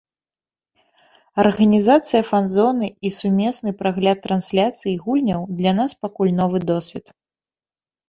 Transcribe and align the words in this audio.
Арганізацыя 1.43 2.21
фан-зоны 2.31 2.89
і 3.09 3.13
сумесны 3.19 3.69
прагляд 3.85 4.17
трансляцый 4.27 4.99
гульняў 5.07 5.49
для 5.63 5.79
нас 5.85 5.91
пакуль 6.03 6.37
новы 6.43 6.57
досвед. 6.69 7.05